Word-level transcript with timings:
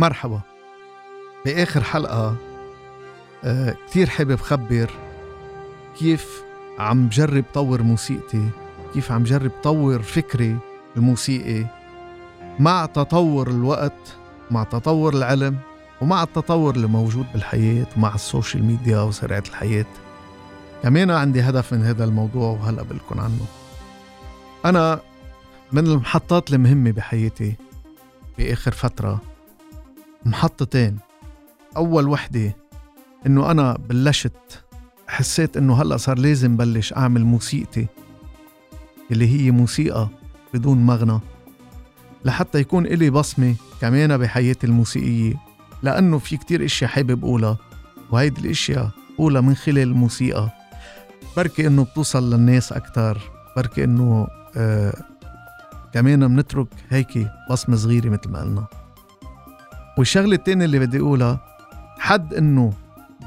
مرحبا. 0.00 0.40
بآخر 1.44 1.82
حلقة 1.84 2.36
آه 3.44 3.76
كتير 3.86 4.08
حابب 4.08 4.36
خبر 4.36 4.90
كيف 5.98 6.42
عم 6.78 7.08
جرب 7.08 7.44
طور 7.54 7.82
موسيقتي 7.82 8.48
كيف 8.94 9.12
عم 9.12 9.24
جرب 9.24 9.50
طور 9.62 10.02
فكري 10.02 10.58
الموسيقي 10.96 11.66
مع 12.58 12.86
تطور 12.86 13.50
الوقت 13.50 14.16
مع 14.50 14.64
تطور 14.64 15.14
العلم 15.14 15.56
ومع 16.00 16.22
التطور 16.22 16.74
اللي 16.74 16.86
موجود 16.86 17.26
بالحياة 17.32 17.86
ومع 17.96 18.14
ال 18.14 18.21
social 18.21 18.64
media 18.64 19.00
وسرعة 19.00 19.42
الحياة. 19.48 19.86
كمان 20.82 21.10
عندي 21.10 21.40
هدف 21.40 21.72
من 21.72 21.84
هذا 21.84 22.04
الموضوع 22.04 22.50
وهلأ 22.50 22.82
بقلكن 22.82 23.18
عنه. 23.18 23.46
أنا 24.64 25.00
من 25.72 25.86
المحطات 25.86 26.52
المهمة 26.52 26.90
بحياتي 26.90 27.54
بآخر 28.38 28.72
فترة. 28.72 29.29
محطتين. 30.26 30.98
أول 31.76 32.08
وحدة 32.08 32.56
إنه 33.26 33.50
أنا 33.50 33.78
بلشت 33.88 34.62
حسيت 35.08 35.56
إنه 35.56 35.82
هلأ 35.82 35.96
صار 35.96 36.18
لازم 36.18 36.56
بلش 36.56 36.92
أعمل 36.92 37.24
موسيقتي 37.24 37.86
اللي 39.10 39.28
هي 39.28 39.50
موسيقى 39.50 40.08
بدون 40.54 40.86
مغنى 40.86 41.20
لحتى 42.24 42.58
يكون 42.58 42.86
إلي 42.86 43.10
بصمة 43.10 43.54
كمان 43.80 44.18
بحياتي 44.18 44.66
الموسيقية 44.66 45.34
لأنه 45.82 46.18
في 46.18 46.36
كتير 46.36 46.64
إشياء 46.64 46.90
حابب 46.90 47.24
أقولها 47.24 47.58
وهيدي 48.10 48.40
الإشياء 48.40 48.90
أقولها 49.14 49.40
من 49.40 49.54
خلال 49.54 49.78
الموسيقى. 49.78 50.48
بركي 51.36 51.66
إنه 51.66 51.84
بتوصل 51.84 52.34
للناس 52.34 52.72
أكتر 52.72 53.18
بركي 53.56 53.84
إنه 53.84 54.28
آه 54.56 54.94
كمان 55.94 56.30
منترك 56.30 56.68
هيك 56.90 57.30
بصمة 57.50 57.76
صغيرة 57.76 58.08
مثل 58.08 58.30
ما 58.30 58.40
قلنا. 58.40 58.66
والشغلة 59.98 60.34
التانية 60.34 60.64
اللي 60.64 60.78
بدي 60.78 60.98
أقولها 61.00 61.40
حد 61.98 62.34
إنه 62.34 62.72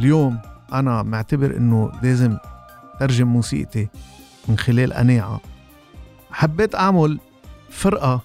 اليوم 0.00 0.38
أنا 0.72 1.02
معتبر 1.02 1.56
إنه 1.56 1.92
لازم 2.02 2.36
ترجم 3.00 3.26
موسيقتي 3.28 3.88
من 4.48 4.58
خلال 4.58 4.92
قناعة. 4.92 5.40
حبيت 6.30 6.74
أعمل 6.74 7.18
فرقة 7.70 8.20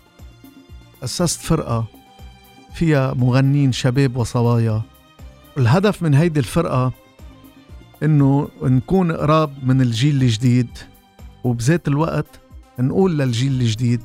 أسست 1.03 1.41
فرقة 1.41 1.85
فيها 2.73 3.13
مغنين 3.13 3.71
شباب 3.71 4.17
وصبايا. 4.17 4.81
الهدف 5.57 6.03
من 6.03 6.13
هيدي 6.13 6.39
الفرقة 6.39 6.91
إنه 8.03 8.49
نكون 8.63 9.11
قراب 9.11 9.53
من 9.63 9.81
الجيل 9.81 10.21
الجديد 10.21 10.67
وبذات 11.43 11.87
الوقت 11.87 12.39
نقول 12.79 13.17
للجيل 13.17 13.61
الجديد 13.61 14.01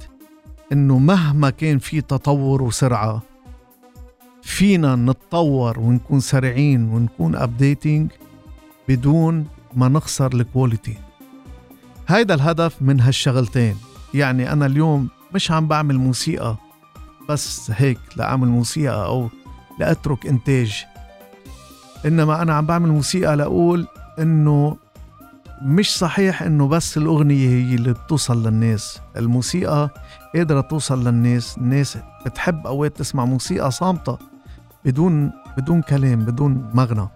إنه 0.72 0.98
مهما 0.98 1.50
كان 1.50 1.78
في 1.78 2.00
تطور 2.00 2.62
وسرعة 2.62 3.22
فينا 4.42 4.96
نتطور 4.96 5.78
ونكون 5.80 6.20
سريعين 6.20 6.88
ونكون 6.88 7.36
updating 7.36 8.10
بدون 8.88 9.46
ما 9.74 9.88
نخسر 9.88 10.34
ال 10.34 10.42
quality 10.42 10.96
هيدا 12.08 12.34
الهدف 12.34 12.82
من 12.82 13.00
هالشغلتين. 13.00 13.76
يعني 14.14 14.52
أنا 14.52 14.66
اليوم 14.66 15.08
مش 15.34 15.50
عم 15.50 15.68
بعمل 15.68 15.98
موسيقى 15.98 16.56
بس 17.28 17.70
هيك 17.74 17.98
لأعمل 18.16 18.48
موسيقى 18.48 19.04
أو 19.06 19.28
لأترك 19.78 20.26
إنتاج. 20.26 20.84
إنما 22.06 22.42
أنا 22.42 22.54
عم 22.54 22.66
بعمل 22.66 22.88
موسيقى 22.88 23.36
لأقول 23.36 23.86
إنه 24.18 24.76
مش 25.62 25.98
صحيح 25.98 26.42
إنه 26.42 26.68
بس 26.68 26.96
الأغنية 26.96 27.48
هي 27.48 27.74
اللي 27.74 27.92
بتوصل 27.92 28.46
للناس. 28.46 29.00
الموسيقى 29.16 29.90
قادرة 30.34 30.60
توصل 30.60 31.08
للناس. 31.08 31.58
الناس 31.58 31.98
بتحب 32.26 32.66
أوقات 32.66 32.96
تسمع 32.96 33.24
موسيقى 33.24 33.70
صامتة. 33.70 34.31
بدون 34.84 35.32
بدون 35.56 35.82
كلام 35.82 36.24
بدون 36.24 36.70
مغنى. 36.74 37.08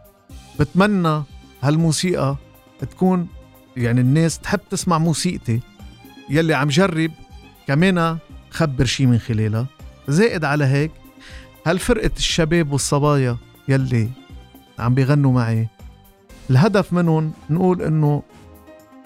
بتمنى 0.60 1.22
هالموسيقى 1.62 2.36
تكون 2.80 3.28
يعني 3.76 4.00
الناس 4.00 4.38
تحب 4.38 4.60
تسمع 4.70 4.98
موسيقتي 4.98 5.60
يلي 6.30 6.54
عم 6.54 6.68
جرب 6.68 7.10
كمان 7.66 8.18
خبر 8.50 8.84
شي 8.84 9.06
من 9.06 9.18
خلالها. 9.18 9.66
زائد 10.08 10.44
على 10.44 10.64
هيك 10.64 10.90
هالفرقة 11.66 12.10
الشباب 12.16 12.72
والصبايا 12.72 13.36
يلي 13.68 14.08
عم 14.78 14.94
بيغنوا 14.94 15.32
معي 15.32 15.68
الهدف 16.50 16.92
منهم 16.92 17.32
نقول 17.50 17.82
إنه 17.82 18.22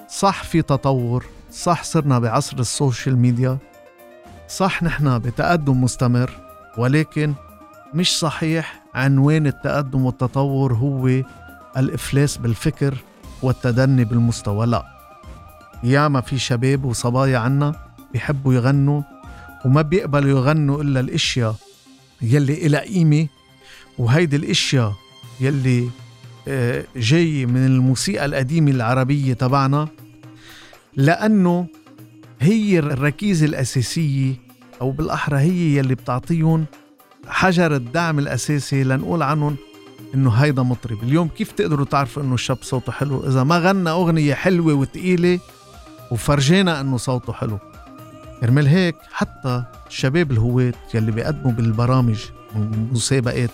صح 0.08 0.44
في 0.44 0.62
تطور 0.62 1.26
صح 1.52 1.84
صرنا 1.84 2.18
بعصر 2.18 2.58
ال 2.58 2.67
social 2.67 3.16
media 3.16 3.58
صح 4.48 4.82
نحن 4.82 5.18
بتقدم 5.18 5.84
مستمر 5.84 6.30
ولكن 6.78 7.34
مش 7.94 8.18
صحيح 8.18 8.82
عنوان 8.94 9.46
التقدم 9.46 10.04
والتطور 10.04 10.74
هو 10.74 11.22
الإفلاس 11.76 12.36
بالفكر 12.36 12.94
والتدني 13.42 14.04
بالمستوى. 14.04 14.66
لا 14.66 14.84
ياما 15.84 16.20
في 16.20 16.38
شباب 16.38 16.84
وصبايا 16.84 17.38
عنا 17.38 17.74
بيحبوا 18.12 18.54
يغنوا 18.54 19.02
وما 19.64 19.82
بيقبلوا 19.82 20.30
يغنوا 20.30 20.82
إلا 20.82 21.00
الأشياء 21.00 21.54
يلي 22.22 22.66
إلها 22.66 22.80
قيمة 22.80 23.26
وهيدي 23.98 24.36
الأشياء 24.36 24.94
يلي 25.40 25.88
آه، 26.48 26.84
جاي 26.96 27.46
من 27.46 27.66
الموسيقى 27.66 28.24
القديمة 28.24 28.70
العربية 28.70 29.34
تبعنا 29.34 29.88
لأنه 30.96 31.66
هي 32.40 32.78
الركيزة 32.78 33.46
الأساسية 33.46 34.34
أو 34.80 34.90
بالأحرى 34.90 35.38
هي 35.38 35.76
يلي 35.76 35.94
بتعطيهم 35.94 36.66
حجر 37.28 37.74
الدعم 37.74 38.18
الأساسي 38.18 38.84
لنقول 38.84 39.22
عنهم 39.22 39.56
إنه 40.14 40.30
هيدا 40.30 40.62
مطرب. 40.62 41.02
اليوم 41.02 41.28
كيف 41.28 41.52
تقدروا 41.52 41.84
تعرفوا 41.86 42.22
إنه 42.22 42.34
الشاب 42.34 42.58
صوته 42.62 42.92
حلو؟ 42.92 43.26
إذا 43.26 43.44
ما 43.44 43.58
غنى 43.58 43.90
أغنية 43.90 44.34
حلوة 44.34 44.74
وتقيلة 44.74 45.38
وفرجينا 46.10 46.80
إنه 46.80 46.96
صوته 46.96 47.32
حلو. 47.32 47.58
كرمال 48.40 48.66
هيك 48.66 48.96
حتى 49.12 49.64
الشباب 49.88 50.32
الهواة 50.32 50.72
يلي 50.94 51.12
بيقدموا 51.12 51.52
بالبرامج 51.52 52.18
والمسابقات 52.54 53.50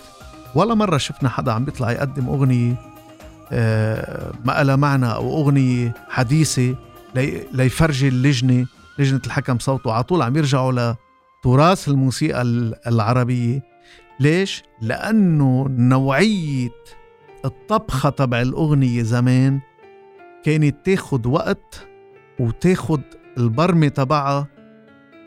ولا 0.55 0.73
مرة 0.73 0.97
شفنا 0.97 1.29
حدا 1.29 1.51
عم 1.51 1.65
بيطلع 1.65 1.91
يقدم 1.91 2.27
أغنية 2.27 2.75
آه، 3.51 4.31
ما 4.45 4.63
لها 4.63 4.75
معنى 4.75 5.13
أو 5.13 5.41
أغنية 5.41 5.93
حديثة 6.09 6.75
ليفرجي 7.53 8.07
اللجنة 8.07 8.65
لجنة 8.99 9.21
الحكم 9.25 9.59
صوته. 9.59 9.91
على 9.91 10.03
طول 10.03 10.21
عم 10.21 10.37
يرجعوا 10.37 10.93
لتراث 11.47 11.89
الموسيقى 11.89 12.41
العربية. 12.87 13.63
ليش؟ 14.19 14.63
لأنه 14.81 15.67
نوعية 15.69 16.69
الطبخة 17.45 18.09
تبع 18.09 18.41
الأغنية 18.41 19.03
زمان 19.03 19.59
كانت 20.43 20.85
تاخد 20.85 21.25
وقت 21.25 21.87
وتاخد 22.39 23.01
البرمة 23.37 23.87
تبعها 23.87 24.47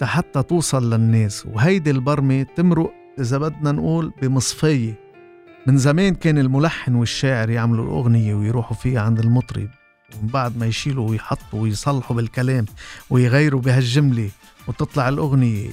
حتى 0.03 0.43
توصل 0.43 0.91
للناس 0.95 1.47
وهيدي 1.47 1.91
البرمة 1.91 2.43
تمرق 2.43 2.93
إذا 3.21 3.39
بدنا 3.39 3.73
نقول 3.73 4.13
بمصفية. 4.23 4.95
من 5.67 5.79
زمان 5.79 6.15
كان 6.15 6.39
الملحن 6.39 6.95
والشاعر 6.95 7.51
يعملوا 7.51 7.85
الأغنية 7.85 8.35
ويروحوا 8.35 8.77
فيها 8.77 9.01
عند 9.01 9.19
المطرب 9.19 9.69
ومن 10.15 10.29
بعد 10.29 10.59
ما 10.59 10.67
يشيلوا 10.67 11.11
ويحطوا 11.11 11.61
ويصلحوا 11.63 12.17
بالكلام 12.17 12.65
ويغيروا 13.11 13.61
بهالجملة 13.61 14.31
وتطلع 14.69 15.09
الأغنية. 15.09 15.71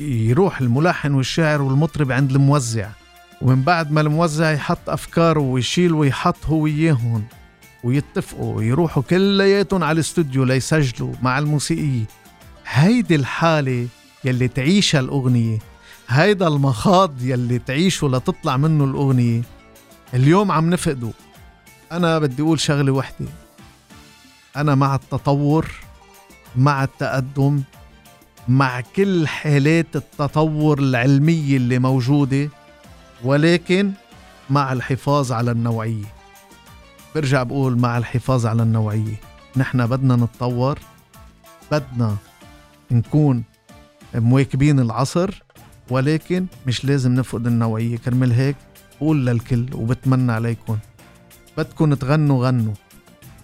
يروح 0.00 0.60
الملحن 0.60 1.14
والشاعر 1.14 1.62
والمطرب 1.62 2.12
عند 2.12 2.30
الموزع 2.30 2.88
ومن 3.42 3.62
بعد 3.62 3.92
ما 3.92 4.00
الموزع 4.00 4.50
يحط 4.52 4.90
أفكاره 4.90 5.40
ويشيل 5.40 5.92
ويحط 5.92 6.46
هو 6.46 6.66
إياهم 6.66 7.24
ويتفقوا 7.84 8.56
ويروحوا 8.56 9.02
كلياتهم 9.02 9.84
على 9.84 9.92
الاستوديو 9.92 10.44
ليسجلوا 10.44 11.12
مع 11.22 11.38
الموسيقي 11.38 12.04
هيدي 12.66 13.14
الحالة 13.14 13.86
يلي 14.24 14.48
تعيشها 14.48 15.00
الأغنية 15.00 15.58
هيدا 16.08 16.48
المخاض 16.48 17.22
يلي 17.22 17.58
تعيشه 17.58 18.08
لتطلع 18.08 18.56
منه 18.56 18.84
الأغنية. 18.84 19.42
اليوم 20.14 20.52
عم 20.52 20.70
نفقده. 20.70 21.10
أنا 21.92 22.18
بدي 22.18 22.42
أقول 22.42 22.60
شغلة 22.60 22.92
وحدة. 22.92 23.26
أنا 24.56 24.74
مع 24.74 24.94
التطور 24.94 25.66
مع 26.56 26.84
التقدم 26.84 27.62
مع 28.48 28.80
كل 28.80 29.28
حالات 29.28 29.96
التطور 29.96 30.78
العلمية 30.78 31.56
اللي 31.56 31.78
موجودة 31.78 32.48
ولكن 33.24 33.92
مع 34.50 34.72
الحفاظ 34.72 35.32
على 35.32 35.50
النوعية. 35.50 36.04
برجع 37.14 37.42
بقول 37.42 37.78
مع 37.78 37.98
الحفاظ 37.98 38.46
على 38.46 38.62
النوعية. 38.62 39.20
نحن 39.56 39.86
بدنا 39.86 40.16
نتطور 40.16 40.78
بدنا 41.70 42.16
نكون 42.90 43.44
مواكبين 44.14 44.80
العصر 44.80 45.42
ولكن 45.90 46.46
مش 46.66 46.84
لازم 46.84 47.14
نفقد 47.14 47.46
النوعية. 47.46 47.96
كرمال 47.96 48.32
هيك 48.32 48.56
بقول 49.00 49.26
للكل 49.26 49.66
وبتمنى 49.74 50.32
عليكم. 50.32 50.78
بدكم 51.56 51.94
تغنوا 51.94 52.46
غنوا. 52.46 52.74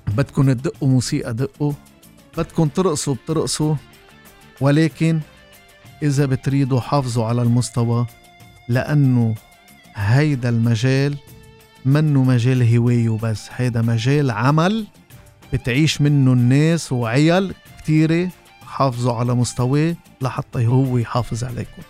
بدكم 0.09 0.53
تدقوا 0.53 0.89
موسيقى 0.89 1.35
دقوا. 1.35 1.73
بدكم 2.39 2.69
ترقصوا 2.69 3.15
بترقصوا. 3.15 3.75
ولكن 4.61 5.21
إذا 6.03 6.27
بتريدوا 6.27 6.81
حافظوا 6.81 7.25
على 7.25 7.43
المستوى 7.43 8.07
لأنه 8.69 9.35
هيدا 9.95 10.49
المجال 10.49 11.17
منه 11.85 12.23
مجال 12.25 12.75
هواية 12.77 13.09
وبس. 13.09 13.49
هيدا 13.57 13.83
مجال 13.83 14.31
عمل 14.31 14.87
بتعيش 15.53 16.01
منه 16.01 16.33
الناس 16.33 16.93
وعيال 16.93 17.55
كتيرة 17.79 18.29
حافظوا 18.67 19.13
على 19.13 19.35
مستواه 19.35 19.97
لحتى 20.23 20.67
هو 20.67 20.99
يحافظ 20.99 21.45
عليكم. 21.45 21.83